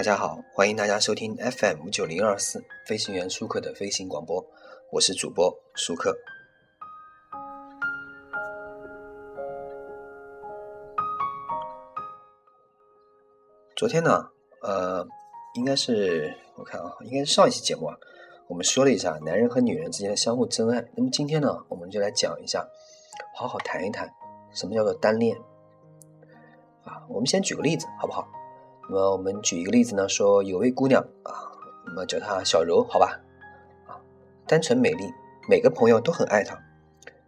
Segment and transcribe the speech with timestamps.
[0.00, 4.42] 大家好，欢迎大家收听 FM 九零二四飞行员舒克的飞行广播，
[4.90, 6.16] 我是主播舒克。
[13.76, 14.26] 昨天呢，
[14.62, 15.06] 呃，
[15.52, 17.94] 应该是我看啊，应该是上一期节目啊，
[18.48, 20.82] 我们说了一下男人和女人之间的相互真爱。
[20.96, 22.66] 那么今天呢，我们就来讲一下，
[23.36, 24.10] 好好谈一谈
[24.54, 25.36] 什么叫做单恋
[26.84, 27.04] 啊。
[27.10, 28.26] 我们先举个例子，好不好？
[28.92, 31.46] 那么我们举一个例子呢，说有位姑娘啊，
[31.86, 33.20] 那么叫她小柔，好吧？
[33.86, 33.94] 啊，
[34.48, 35.04] 单纯美丽，
[35.48, 36.58] 每个朋友都很爱她。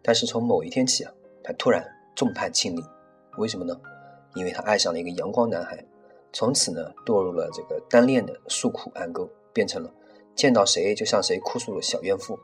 [0.00, 2.84] 但是从某一天起啊，她突然众叛亲离，
[3.38, 3.76] 为什么呢？
[4.36, 5.84] 因为她爱上了一个阳光男孩，
[6.32, 9.92] 从此呢堕入了这个单恋的诉苦暗沟，变成了
[10.36, 12.38] 见到谁就向谁哭诉的小怨妇。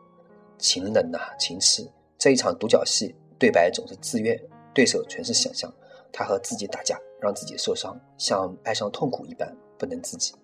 [0.59, 1.89] 情冷呐，情痴，
[2.19, 4.37] 这一场独角戏，对白总是自愿，
[4.75, 5.73] 对手全是想象。
[6.13, 6.99] 她和自己打架。
[7.25, 10.35] 让自己受伤，像爱上痛苦一般不能自己。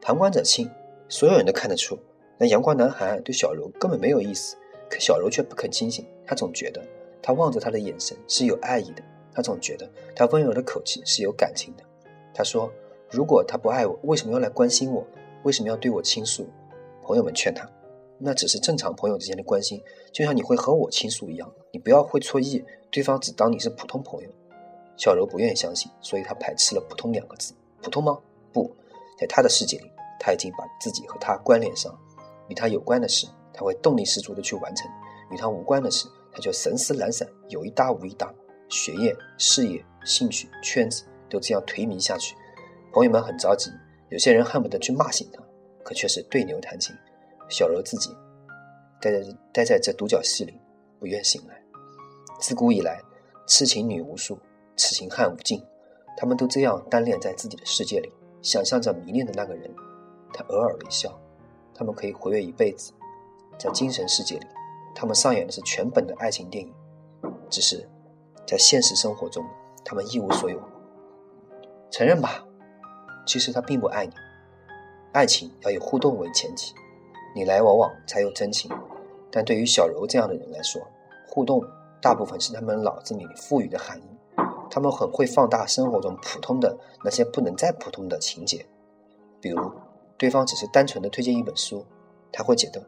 [0.00, 0.68] 旁观者清，
[1.08, 1.98] 所有人都看得出，
[2.38, 4.56] 那阳光男孩对小柔根本没有意思。
[4.88, 6.82] 可小柔却不肯清醒，她总觉得
[7.22, 11.84] 他望着她的眼神是有爱意的，她总觉得他温柔的口气是有感情的。
[12.34, 12.72] 她说
[13.10, 15.06] ：“如果他不爱我，为什么要来关心我？
[15.44, 16.48] 为什么要对我倾诉？”
[17.02, 17.68] 朋友们劝他
[18.18, 19.82] ：“那只是正常朋友之间的关心，
[20.12, 24.30] 就像你会和我倾诉一样，你不要会错意，对方只当你是普通朋友。”
[25.00, 27.54] 小柔不愿意相信，所以她排斥了“普通”两个字。
[27.80, 28.18] 普通吗？
[28.52, 28.70] 不，
[29.18, 31.98] 在他的世界里，他已经把自己和他关联上。
[32.48, 34.86] 与他有关的事，他会动力十足的去完成；
[35.30, 38.30] 与他无关的事，他就神思懒散，有一搭无一搭。
[38.68, 42.36] 学业、事业、兴趣、圈子都这样颓靡下去，
[42.92, 43.70] 朋友们很着急，
[44.10, 45.42] 有些人恨不得去骂醒他，
[45.82, 46.94] 可却是对牛弹琴。
[47.48, 48.10] 小柔自己
[49.00, 49.18] 待在
[49.50, 50.60] 待在这独角戏里，
[50.98, 51.58] 不愿醒来。
[52.38, 53.00] 自古以来，
[53.46, 54.38] 痴情女无数。
[54.80, 55.62] 痴情汉无尽，
[56.16, 58.10] 他们都这样单恋在自己的世界里，
[58.40, 59.70] 想象着迷恋的那个人。
[60.32, 61.12] 他偶尔微笑，
[61.74, 62.92] 他们可以活跃一辈子。
[63.58, 64.46] 在精神世界里，
[64.94, 66.72] 他们上演的是全本的爱情电影。
[67.50, 67.86] 只是
[68.46, 69.44] 在现实生活中，
[69.84, 70.58] 他们一无所有。
[71.90, 72.42] 承认吧，
[73.26, 74.14] 其实他并不爱你。
[75.12, 76.72] 爱情要以互动为前提，
[77.34, 78.70] 你来我往才有真情。
[79.30, 80.80] 但对于小柔这样的人来说，
[81.28, 81.62] 互动
[82.00, 84.19] 大部分是他们脑子里赋予的含义。
[84.70, 88.64] 他们很会放大生活中普通的那些不能再普通的情节，
[89.40, 89.70] 比如
[90.16, 91.84] 对方只是单纯的推荐一本书，
[92.30, 92.80] 他会觉得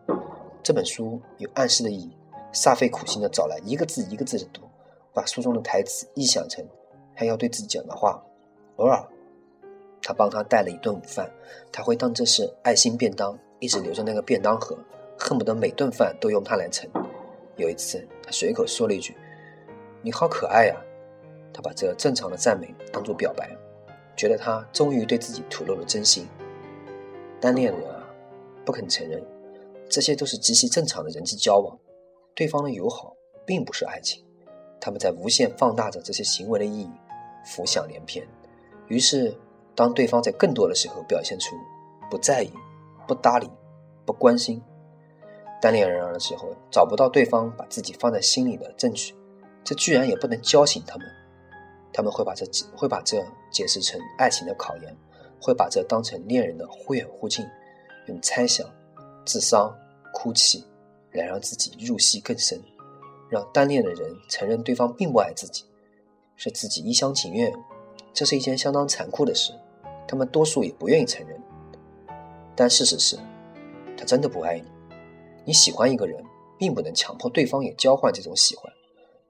[0.63, 2.11] 这本书有暗示的意义，
[2.53, 4.63] 煞费苦心的找来一个字一个字的读，
[5.13, 6.65] 把书中的台词臆想成
[7.17, 8.23] 他要对自己讲的话。
[8.77, 9.05] 偶尔，
[10.01, 11.31] 他帮他带了一顿午饭，
[11.71, 14.79] 他会当这是爱心便当，一直留着那个便当盒，
[15.19, 16.89] 恨不得每顿饭都用它来盛。
[17.57, 19.15] 有一次，他随口说了一句
[20.01, 20.77] ：“你好可爱呀。”
[21.53, 23.51] 他把这正常的赞美当作表白，
[24.17, 26.27] 觉得他终于对自己吐露了真心。
[27.41, 28.03] 单恋人啊，
[28.65, 29.23] 不肯承认，
[29.89, 31.79] 这些都是极其正常的人际交往。
[32.35, 33.15] 对方的友好
[33.45, 34.25] 并不是爱情，
[34.81, 36.91] 他们在无限放大着这些行为的意义，
[37.45, 38.27] 浮想联翩。
[38.89, 39.35] 于是，
[39.75, 41.57] 当对方在更多的时候表现出
[42.11, 42.51] 不在意、
[43.07, 43.51] 不搭理、
[44.07, 44.63] 不关心，
[45.61, 49.15] 单恋人儿的时候找不到对方把自己放在心里的证据，
[49.63, 51.07] 这居然也不能叫醒他们。
[51.93, 54.97] 他们会把这解会把这解释成爱情的考验，
[55.41, 57.45] 会把这当成恋人的忽远忽近，
[58.07, 58.67] 用猜想、
[59.25, 59.77] 自伤、
[60.13, 60.65] 哭泣
[61.13, 62.61] 来让自己入戏更深，
[63.29, 65.65] 让单恋的人承认对方并不爱自己，
[66.37, 67.53] 是自己一厢情愿。
[68.15, 69.53] 这是一件相当残酷的事，
[70.07, 71.41] 他们多数也不愿意承认。
[72.55, 73.19] 但事实是，
[73.97, 74.65] 他真的不爱你。
[75.45, 76.23] 你喜欢一个人，
[76.59, 78.71] 并不能强迫对方也交换这种喜欢，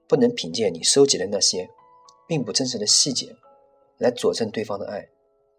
[0.07, 1.69] 不能凭借你收集的那些。
[2.27, 3.35] 并不真实的细节，
[3.97, 5.07] 来佐证对方的爱，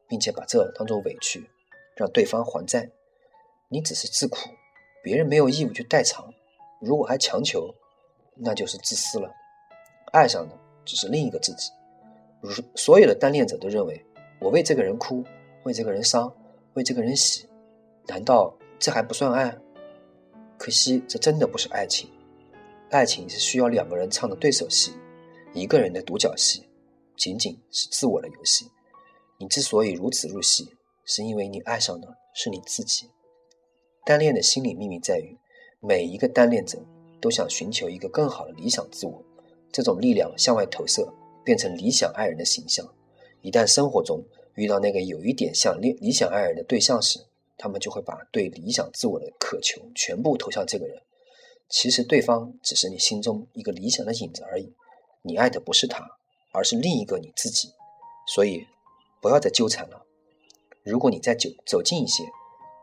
[0.09, 1.49] 并且把这当做委屈，
[1.97, 2.91] 让对方还债。
[3.69, 4.51] 你只是自苦，
[5.03, 6.33] 别人没有义务去代偿。
[6.81, 7.75] 如果还强求，
[8.37, 9.31] 那就是自私了。
[10.13, 11.71] 爱上的只是另一个自己。
[12.41, 14.05] 如所有的单恋者都认为，
[14.39, 15.25] 我为这个人哭，
[15.65, 16.33] 为这个人伤，
[16.75, 17.49] 为这个人喜，
[18.07, 19.57] 难道这还不算爱？
[20.59, 22.11] 可惜，这真的不是爱情。
[22.91, 24.93] 爱情是需要两个人唱的对手戏。
[25.55, 26.69] 一个人的独角戏，
[27.17, 28.69] 仅仅是自我的游戏。
[29.39, 30.69] 你之所以如此入戏，
[31.05, 33.09] 是因为你爱上的是你自己。
[34.05, 35.39] 单恋的心理秘密在于，
[35.81, 36.85] 每一个单恋者
[37.21, 39.25] 都想寻求一个更好的理想自我，
[39.71, 41.09] 这种力量向外投射，
[41.45, 42.85] 变成理想爱人的形象。
[43.41, 44.25] 一旦生活中
[44.57, 47.21] 遇到那个有一点像恋理想爱人的对象时，
[47.57, 51.01] 他们就会把对理想自我的渴求全部投向这个人。
[51.69, 54.75] 其实，对方只是你心中一个理想的影子而已。
[55.27, 56.19] 你爱的不是他，
[56.53, 57.73] 而是另一个你自己，
[58.27, 58.67] 所以
[59.23, 60.05] 不要再纠缠了。
[60.83, 62.25] 如果你再走走近一些，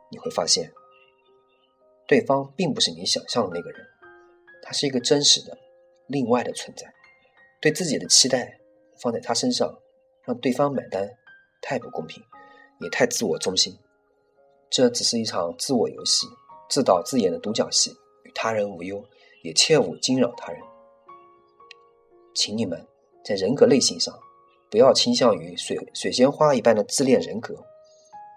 [0.10, 0.74] 你会发现，
[2.08, 3.86] 对方并不是你想象的那个人，
[4.64, 5.56] 他是一个真实的、
[6.08, 6.92] 另外的存在。
[7.62, 8.60] 对自己的期待
[9.00, 9.78] 放在他身上，
[10.24, 11.08] 让对方买单，
[11.62, 12.24] 太不公平，
[12.80, 13.78] 也太自我中心。
[14.72, 16.26] 这只是一场自我游戏，
[16.72, 17.92] 自导自演的独角戏，
[18.24, 19.06] 与他人无忧，
[19.44, 20.60] 也切勿惊扰他人。
[22.34, 22.86] 请你们
[23.24, 24.14] 在人格类型上，
[24.70, 27.56] 不要倾向于水水仙花一般的自恋人格，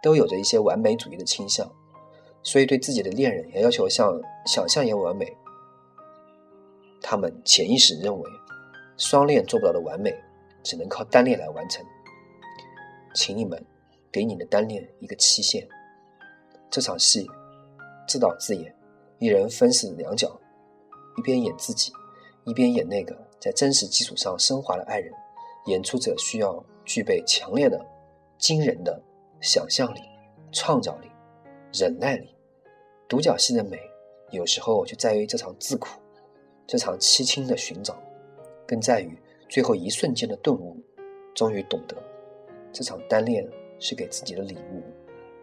[0.02, 1.70] 都有着一些完美主义的倾向，
[2.42, 5.36] 所以对自己的恋人也要求像想象一样完美。
[7.00, 8.30] 他们潜意识认为。
[8.96, 10.14] 双恋做不到的完美，
[10.62, 11.84] 只能靠单恋来完成。
[13.12, 13.60] 请你们
[14.12, 15.66] 给你的单恋一个期限。
[16.70, 17.28] 这场戏
[18.06, 18.72] 自导自演，
[19.18, 20.40] 一人分饰两角，
[21.18, 21.92] 一边演自己，
[22.44, 25.12] 一边演那个在真实基础上升华的爱人。
[25.66, 27.86] 演出者需要具备强烈的、
[28.38, 28.98] 惊人的
[29.40, 30.00] 想象力、
[30.50, 31.10] 创造力、
[31.72, 32.34] 忍耐力。
[33.06, 33.78] 独角戏的美，
[34.30, 36.00] 有时候就在于这场自苦，
[36.66, 37.96] 这场凄清的寻找。
[38.66, 39.18] 更在于
[39.48, 40.76] 最后一瞬间的顿悟，
[41.34, 41.96] 终于懂得，
[42.72, 43.46] 这场单恋
[43.78, 44.82] 是给自己的礼物，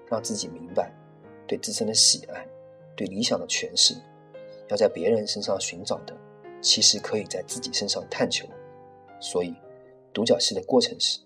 [0.08, 0.92] 让自己明白，
[1.48, 2.48] 对自身的喜爱，
[2.96, 3.96] 对理想的诠释，
[4.70, 6.16] 要在别人身上寻找的，
[6.62, 8.48] 其实可以在自己身上探求。
[9.20, 9.54] 所以，
[10.14, 11.20] 独角戏的过程是，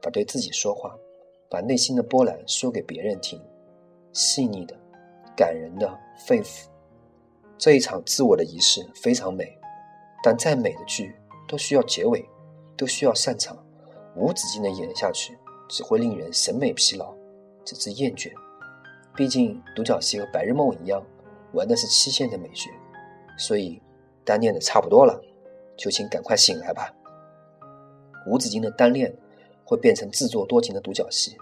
[0.00, 0.96] 把对自己说话，
[1.50, 3.40] 把内心的波澜说给别人听，
[4.12, 4.76] 细腻的、
[5.36, 6.66] 感人的、肺腑。
[7.58, 9.56] 这一场自我的仪式非常美。
[10.22, 11.14] 但再美的剧
[11.46, 12.24] 都需要结尾，
[12.76, 13.56] 都需要散场，
[14.16, 15.38] 无止境的演下去，
[15.68, 17.14] 只会令人审美疲劳，
[17.64, 18.32] 直至厌倦。
[19.14, 21.00] 毕竟独角戏和白日梦一样，
[21.52, 22.70] 玩的是期限的美学，
[23.38, 23.80] 所以
[24.26, 25.18] 单恋的差不多了，
[25.78, 26.92] 就请赶快醒来吧。
[28.26, 29.16] 无止境的单恋
[29.64, 31.36] 会变成自作多情的独角戏，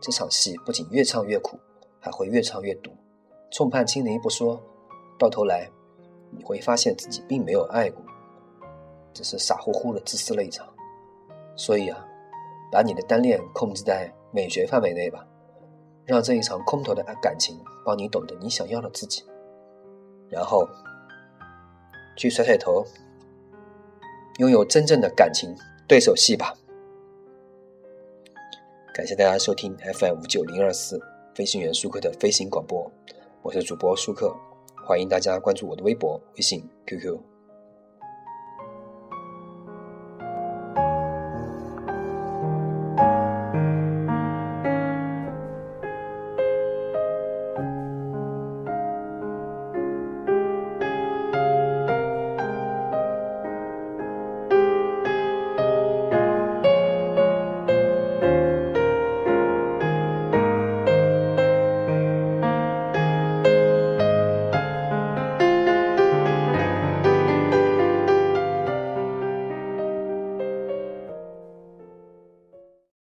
[0.00, 1.58] 这场戏不仅越唱越苦，
[1.98, 2.92] 还会越唱越毒。
[3.50, 4.62] 众叛亲离不说，
[5.18, 5.68] 到头来
[6.30, 8.02] 你会发现自己并没有爱过。
[9.12, 10.64] 只是傻乎乎的自私了一场，
[11.56, 12.06] 所以啊，
[12.70, 15.26] 把你的单恋控制在美学范围内吧，
[16.04, 19.24] 让这一场空头的感情帮你懂得你想要的自己，
[20.28, 20.68] 然后
[22.18, 22.84] 去甩甩头，
[24.38, 25.54] 拥有真正的感情
[25.86, 26.52] 对手戏吧。
[28.92, 31.00] 感谢大家收听 FM 五九零二四
[31.32, 32.90] 飞行员舒克的飞行广播，
[33.40, 34.36] 我是主播舒克，
[34.84, 37.37] 欢迎大家关注我的微博、微信、QQ。